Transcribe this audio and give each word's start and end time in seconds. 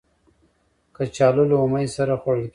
کچالو 0.95 1.43
له 1.49 1.55
امید 1.63 1.89
سره 1.97 2.13
خوړل 2.21 2.39
کېږي 2.43 2.49